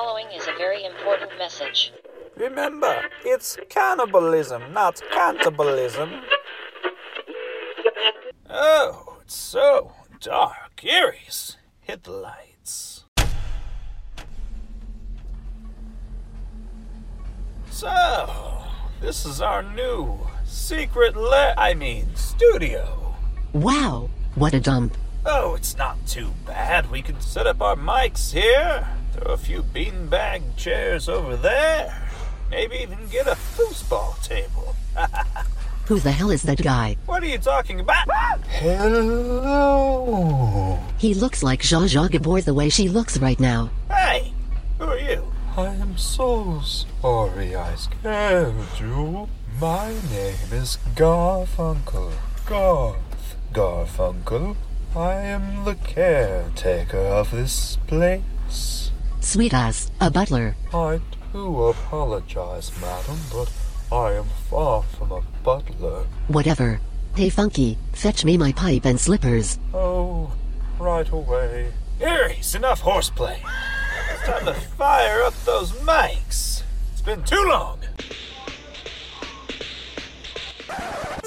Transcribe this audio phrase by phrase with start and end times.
[0.00, 1.92] following is a very important message.
[2.34, 6.08] Remember, it's cannibalism, not cannibalism.
[8.48, 10.82] Oh, it's so dark.
[10.82, 13.04] Aries, hit the lights.
[17.70, 18.62] So,
[19.02, 23.16] this is our new secret le- I mean, studio.
[23.52, 24.96] Wow, what a dump.
[25.60, 26.90] It's not too bad.
[26.90, 32.08] We can set up our mics here, throw a few beanbag chairs over there,
[32.50, 34.74] maybe even get a foosball table.
[35.86, 36.96] Who the hell is that guy?
[37.04, 38.08] What are you talking about?
[38.46, 39.58] Hello.
[40.96, 43.68] He looks like Zsa Zsa Gabor the way she looks right now.
[43.90, 44.32] Hey,
[44.78, 45.30] who are you?
[45.58, 49.28] I am so sorry I scared you.
[49.60, 52.12] My name is Garfunkel.
[52.46, 54.56] Garth Garfunkel.
[54.94, 58.90] I am the caretaker of this place.
[59.20, 60.56] Sweet ass, a butler.
[60.74, 61.00] I
[61.32, 63.52] do apologize, madam, but
[63.94, 66.06] I am far from a butler.
[66.26, 66.80] Whatever.
[67.14, 69.60] Hey Funky, fetch me my pipe and slippers.
[69.72, 70.32] Oh,
[70.80, 71.72] right away.
[72.00, 73.40] Aries, enough horseplay.
[74.12, 76.64] It's time to fire up those mics.
[76.92, 77.78] It's been too long.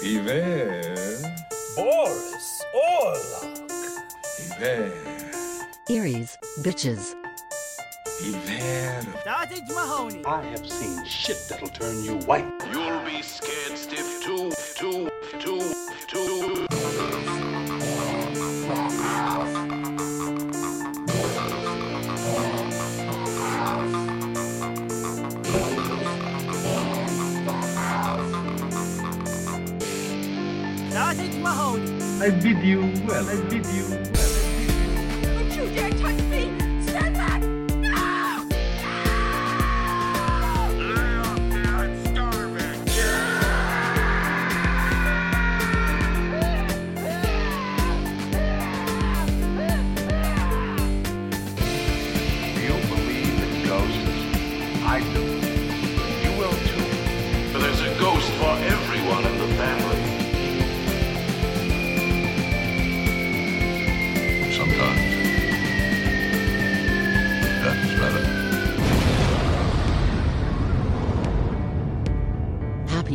[0.00, 1.36] Beware,
[1.76, 2.33] Boris
[2.74, 3.68] Orlok.
[4.58, 4.90] beware,
[5.88, 7.14] Eries, bitches.
[8.20, 9.02] beware.
[9.22, 10.24] Sausage Mahoney.
[10.24, 12.44] I have seen shit that'll turn you white.
[12.72, 15.08] You'll be scared stiff too, too,
[15.38, 15.74] too,
[16.08, 16.73] too.
[32.24, 33.28] I bid you well.
[33.28, 34.13] I bid you.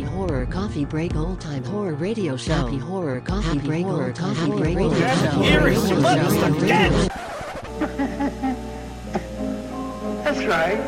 [0.00, 2.54] Happy Horror Coffee Break Old Time Horror Radio Show.
[2.54, 5.42] Happy Horror Coffee Break Old Time Horror Radio Show.
[5.42, 6.90] Eries, you must forget.
[10.24, 10.78] That's right.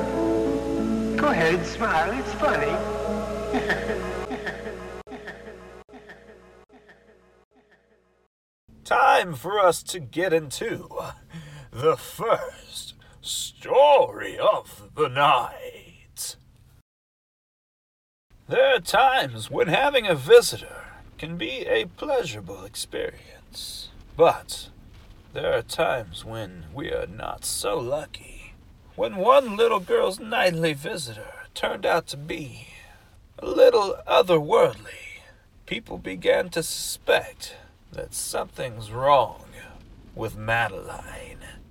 [1.19, 2.19] Go ahead, smile.
[2.19, 2.72] It's funny.
[8.84, 10.89] Time for us to get into
[11.71, 15.62] the first story of the night.
[18.53, 20.85] There are times when having a visitor
[21.17, 24.69] can be a pleasurable experience, but
[25.33, 28.53] there are times when we are not so lucky.
[28.95, 32.67] When one little girl's nightly visitor turned out to be
[33.39, 35.23] a little otherworldly,
[35.65, 37.57] people began to suspect
[37.91, 39.47] that something's wrong
[40.15, 41.62] with Madeline.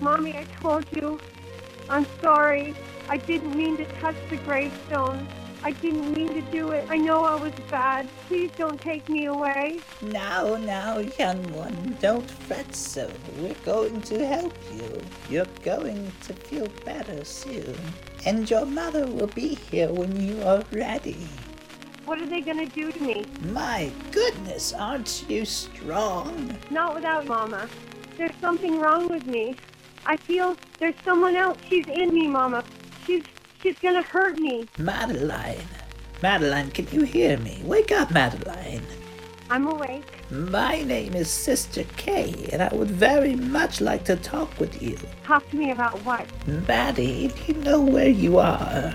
[0.00, 1.20] Mommy, I told you.
[1.88, 2.74] I'm sorry.
[3.08, 5.28] I didn't mean to touch the gravestone.
[5.62, 6.86] I didn't mean to do it.
[6.88, 8.08] I know I was bad.
[8.26, 9.80] Please don't take me away.
[10.00, 13.10] Now, now, young one, don't fret so.
[13.38, 15.02] We're going to help you.
[15.28, 17.76] You're going to feel better soon.
[18.24, 21.28] And your mother will be here when you are ready.
[22.06, 23.26] What are they gonna do to me?
[23.42, 26.56] My goodness, aren't you strong?
[26.70, 27.68] Not without Mama.
[28.16, 29.56] There's something wrong with me.
[30.06, 31.58] I feel there's someone else.
[31.68, 32.64] She's in me, Mama.
[33.06, 33.24] She's
[33.62, 34.66] she's gonna hurt me.
[34.78, 35.68] Madeline.
[36.22, 37.62] Madeline, can you hear me?
[37.64, 38.82] Wake up, Madeline.
[39.50, 40.04] I'm awake.
[40.30, 44.96] My name is Sister Kay, and I would very much like to talk with you.
[45.24, 46.26] Talk to me about what?
[46.46, 48.94] Maddie, do you know where you are?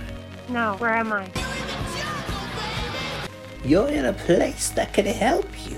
[0.50, 1.30] No, where am I?
[3.66, 5.78] You're in a place that can help you.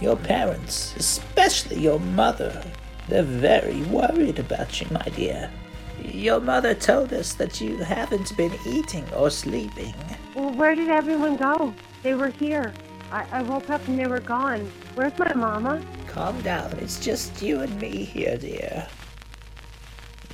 [0.00, 2.62] Your parents, especially your mother,
[3.08, 5.50] they're very worried about you, my dear.
[6.02, 9.94] Your mother told us that you haven't been eating or sleeping.
[10.34, 11.74] Well, where did everyone go?
[12.02, 12.72] They were here.
[13.10, 14.70] I, I woke up and they were gone.
[14.94, 15.82] Where's my mama?
[16.08, 18.86] Calm down, it's just you and me here, dear.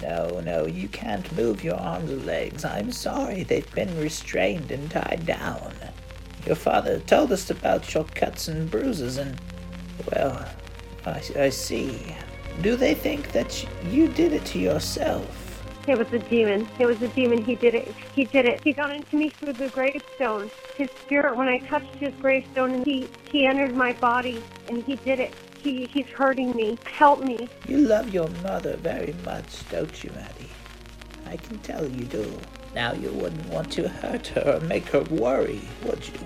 [0.01, 2.65] No, no, you can't move your arms or legs.
[2.65, 5.75] I'm sorry, they've been restrained and tied down.
[6.47, 9.41] Your father told us about your cuts and bruises, and,
[10.13, 10.49] well,
[11.05, 12.15] I, I see.
[12.63, 15.63] Do they think that you did it to yourself?
[15.87, 16.69] It was a demon.
[16.81, 17.45] It was a demon.
[17.45, 17.95] He did it.
[18.15, 18.61] He did it.
[18.65, 20.51] He got into me through the gravestone.
[20.77, 25.21] His spirit, when I touched his gravestone, he, he entered my body, and he did
[25.21, 25.33] it.
[25.63, 26.79] He, he's hurting me.
[26.85, 27.49] Help me.
[27.69, 30.51] You love your mother very much, don't you, Maddie?
[31.27, 32.39] I can tell you do.
[32.75, 36.19] Now you wouldn't want to hurt her or make her worry, would you?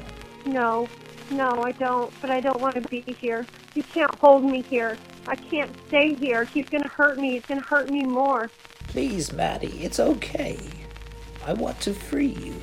[0.45, 0.89] No,
[1.31, 2.13] no, I don't.
[2.21, 3.47] But I don't want to be here.
[3.75, 4.99] You can't hold me here.
[5.27, 6.45] I can't stay here.
[6.45, 7.33] He's gonna hurt me.
[7.33, 8.51] He's gonna hurt me more.
[8.89, 10.59] Please, Maddie, it's okay.
[11.45, 12.55] I want to free you.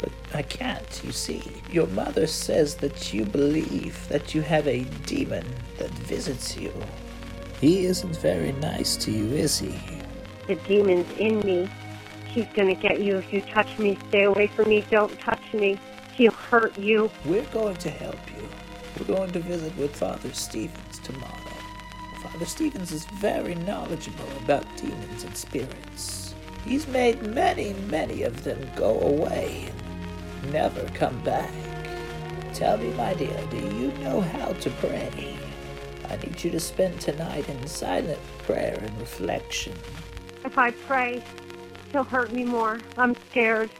[0.00, 1.42] But I can't, you see.
[1.70, 5.44] Your mother says that you believe that you have a demon
[5.78, 6.72] that visits you.
[7.60, 9.74] He isn't very nice to you, is he?
[10.46, 11.68] The demon's in me.
[12.26, 13.98] He's gonna get you if you touch me.
[14.10, 14.84] Stay away from me.
[14.90, 15.78] Don't touch me.
[16.18, 17.12] He'll hurt you.
[17.24, 18.48] We're going to help you.
[18.98, 21.32] We're going to visit with Father Stevens tomorrow.
[22.24, 26.34] Father Stevens is very knowledgeable about demons and spirits.
[26.64, 29.70] He's made many, many of them go away
[30.42, 31.52] and never come back.
[32.52, 35.38] Tell me, my dear, do you know how to pray?
[36.10, 39.74] I need you to spend tonight in silent prayer and reflection.
[40.44, 41.22] If I pray,
[41.92, 42.80] he'll hurt me more.
[42.96, 43.70] I'm scared.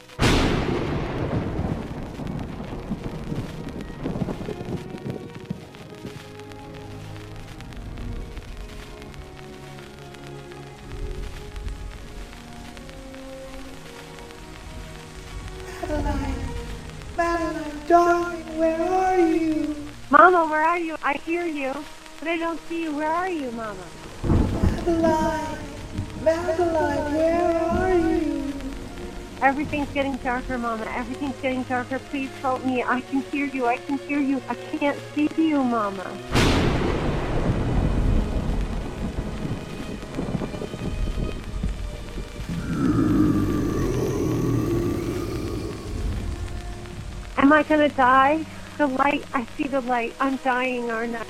[21.09, 21.73] I hear you,
[22.19, 22.95] but I don't see you.
[22.95, 23.83] Where are you, Mama?
[24.23, 25.57] Madeline,
[26.21, 28.53] Madeline, where are you?
[29.41, 30.85] Everything's getting darker, Mama.
[30.95, 31.97] Everything's getting darker.
[32.11, 32.83] Please help me.
[32.83, 33.65] I can hear you.
[33.65, 34.39] I can hear you.
[34.47, 36.05] I can't see you, Mama.
[47.37, 48.45] Am I gonna die?
[48.79, 49.25] The light.
[49.33, 50.15] I see the light.
[50.21, 51.25] I'm dying, aren't I?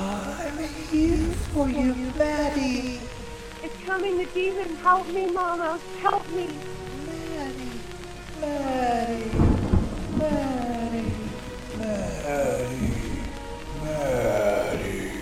[0.00, 0.56] I'm
[0.88, 1.18] here
[1.52, 3.00] for you, Maddie.
[3.62, 4.16] It's coming.
[4.16, 4.76] The demon.
[4.76, 5.78] Help me, Mama.
[6.00, 6.48] Help me.
[7.04, 7.68] Maddie,
[8.40, 9.30] Maddie,
[10.16, 11.12] Maddie,
[11.76, 13.02] Maddie,
[13.84, 15.12] Maddie,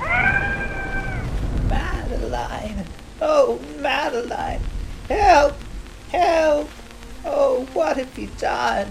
[0.00, 1.22] ah!
[1.68, 3.05] Madeline.
[3.20, 4.60] Oh, Madeline.
[5.08, 5.54] Help!
[6.10, 6.68] Help!
[7.24, 8.88] Oh, what have you done?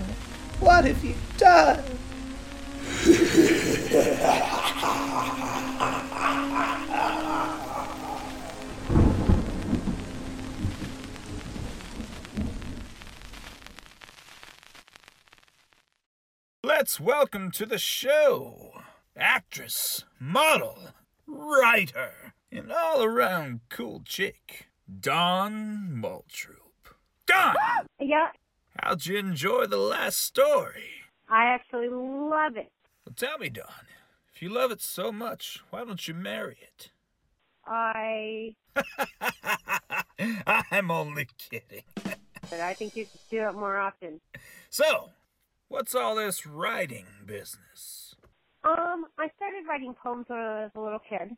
[0.60, 1.84] What have you done?
[16.64, 18.82] Let's welcome to the show
[19.16, 20.90] actress, model,
[21.28, 22.25] writer,
[22.58, 24.68] and all around cool chick,
[25.00, 26.62] Dawn Moultroup.
[27.26, 27.56] Dawn!
[28.00, 28.30] Yeah,
[28.82, 30.90] How'd you enjoy the last story?
[31.30, 32.72] I actually love it.
[33.06, 33.88] Well, tell me, Dawn,
[34.34, 36.92] if you love it so much, why don't you marry it?
[37.66, 38.56] I.
[40.46, 41.84] I'm only kidding.
[42.50, 44.20] But I think you should do it more often.
[44.70, 45.12] So,
[45.68, 48.16] what's all this writing business?
[48.64, 51.36] Um, I started writing poems when I was a little kid.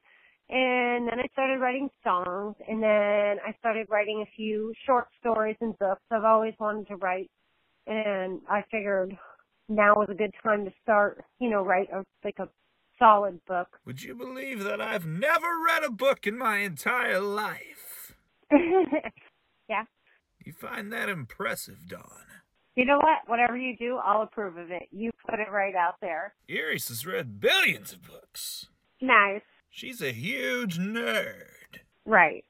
[0.49, 5.57] And then I started writing songs, and then I started writing a few short stories
[5.59, 6.01] and books.
[6.09, 7.29] I've always wanted to write,
[7.85, 9.17] and I figured
[9.67, 12.47] now was a good time to start, you know, write a, like a
[12.97, 13.67] solid book.
[13.85, 18.15] Would you believe that I've never read a book in my entire life?
[19.69, 19.83] yeah.
[20.45, 22.25] You find that impressive, Dawn.
[22.75, 23.27] You know what?
[23.27, 24.83] Whatever you do, I'll approve of it.
[24.91, 26.35] You put it right out there.
[26.49, 28.67] Iris has read billions of books.
[29.01, 29.41] Nice.
[29.77, 31.81] She's a huge nerd.
[32.03, 32.43] Right.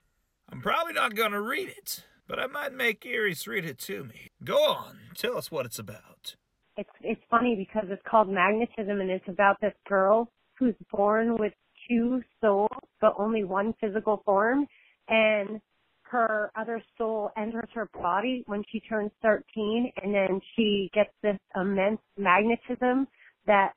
[0.49, 4.05] I'm probably not going to read it, but I might make Iris read it to
[4.05, 4.29] me.
[4.45, 6.37] Go on, tell us what it's about.
[6.77, 11.51] It's it's funny because it's called magnetism and it's about this girl who's born with
[11.89, 12.69] two souls
[13.01, 14.65] but only one physical form
[15.09, 15.59] and
[16.03, 21.37] her other soul enters her body when she turns 13 and then she gets this
[21.57, 23.05] immense magnetism
[23.47, 23.73] that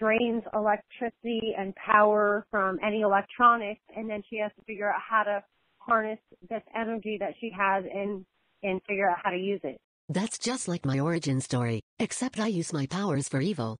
[0.00, 5.22] drains electricity and power from any electronics and then she has to figure out how
[5.22, 5.42] to
[5.78, 8.24] harness this energy that she has and
[8.62, 9.78] and figure out how to use it.
[10.08, 13.78] That's just like my origin story, except I use my powers for evil.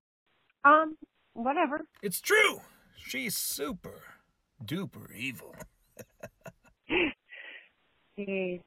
[0.63, 0.95] Um,
[1.33, 1.81] whatever.
[2.01, 2.61] It's true.
[2.95, 4.01] She's super
[4.63, 5.55] duper evil.
[8.17, 8.61] Jeez.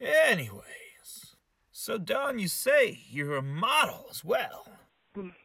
[0.00, 1.36] Anyways,
[1.72, 4.66] so Dawn, you say you're a model as well.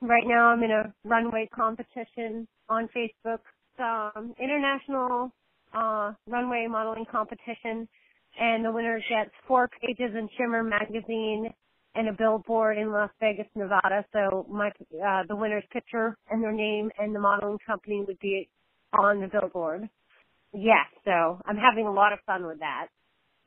[0.01, 3.39] Right now, I'm in a runway competition on Facebook.
[3.79, 5.31] Um, international
[5.73, 7.87] uh, runway modeling competition,
[8.39, 11.49] and the winner gets four pages in Shimmer magazine
[11.95, 14.05] and a billboard in Las Vegas, Nevada.
[14.13, 18.49] So my uh, the winner's picture and their name and the modeling company would be
[18.93, 19.89] on the billboard.
[20.53, 22.87] Yes, so I'm having a lot of fun with that.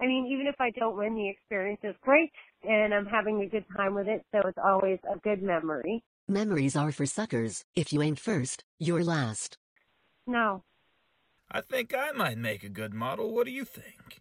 [0.00, 2.32] I mean, even if I don't win, the experience is great,
[2.64, 6.02] and I'm having a good time with it, so it's always a good memory.
[6.28, 7.64] Memories are for suckers.
[7.76, 9.58] If you ain't first, you're last.
[10.26, 10.64] No,
[11.50, 13.32] I think I might make a good model.
[13.32, 14.20] What do you think?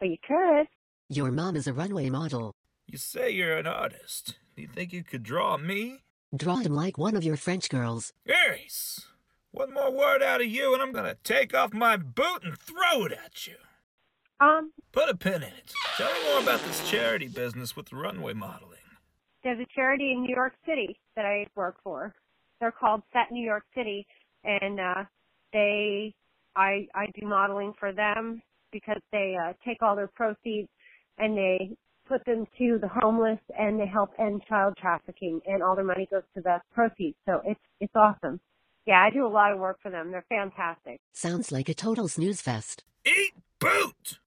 [0.00, 0.66] but you could.
[1.10, 2.54] Your mom is a runway model.
[2.88, 4.34] You say you're an artist.
[4.56, 5.98] Do you think you could draw me?
[6.34, 8.12] Draw him like one of your French girls.
[8.26, 9.06] Aries,
[9.52, 13.04] one more word out of you, and I'm gonna take off my boot and throw
[13.04, 13.56] it at you.
[14.40, 15.72] Um, Put a pin in it.
[15.98, 18.71] Tell me more about this charity business with the runway modeling.
[19.42, 22.14] There's a charity in New York City that I work for.
[22.60, 24.06] They're called Set New York City,
[24.44, 25.04] and uh,
[25.52, 26.14] they,
[26.54, 30.68] I, I do modeling for them because they uh, take all their proceeds
[31.18, 35.74] and they put them to the homeless and they help end child trafficking, and all
[35.74, 37.16] their money goes to the proceeds.
[37.26, 38.40] So it's it's awesome.
[38.86, 40.10] Yeah, I do a lot of work for them.
[40.10, 40.98] They're fantastic.
[41.12, 42.82] Sounds like a total snooze fest.
[43.04, 44.18] Eat boot!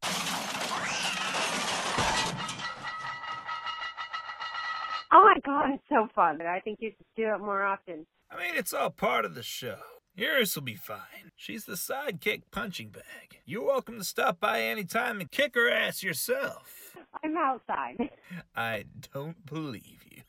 [5.35, 6.41] My god, it's so fun.
[6.41, 8.05] I think you should do it more often.
[8.31, 9.77] I mean, it's all part of the show.
[10.15, 11.31] Yours will be fine.
[11.35, 13.39] She's the sidekick punching bag.
[13.45, 16.95] You're welcome to stop by anytime and kick her ass yourself.
[17.23, 18.09] I'm outside.
[18.55, 20.21] I don't believe you.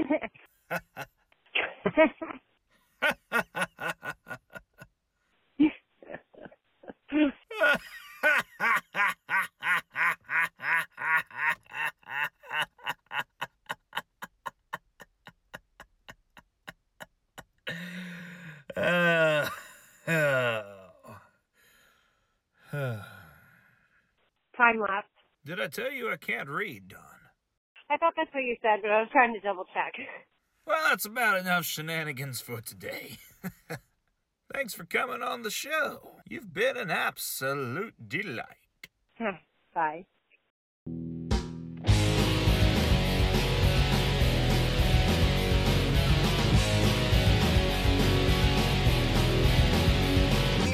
[18.78, 19.48] Uh,
[22.72, 23.02] oh.
[24.56, 25.08] Time lapse.
[25.48, 27.00] Did I tell you I can't read, Dawn?
[27.88, 29.94] I thought that's what you said, but I was trying to double check.
[30.66, 33.16] Well, that's about enough shenanigans for today.
[34.52, 36.18] Thanks for coming on the show.
[36.28, 38.44] You've been an absolute delight.
[39.16, 39.36] Hmm.
[39.74, 40.04] Bye.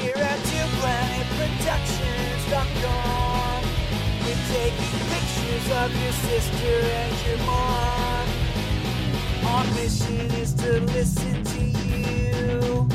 [0.01, 3.34] Here at Two Planet Productions.com
[4.25, 8.29] We're taking pictures of your sister and your mom.
[9.45, 12.89] Our mission is to listen to you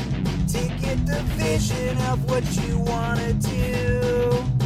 [0.48, 4.59] To get the vision of what you wanna do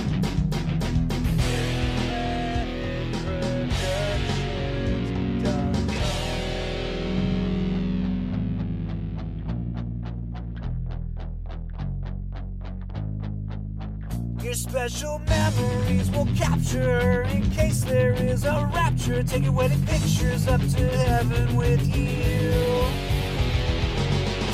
[14.75, 19.23] special memories we'll capture in case there is a rapture.
[19.23, 22.51] Taking wedding pictures up to heaven with you.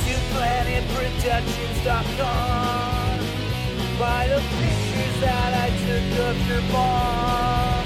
[0.05, 3.19] Two planetproductions.com.
[3.97, 7.83] Buy the pictures that I took of your mom.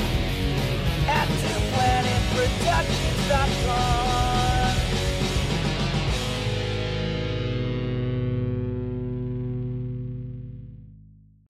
[1.07, 4.04] At two planetproductions.com.